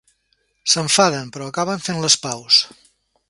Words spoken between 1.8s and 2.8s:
fent les paus.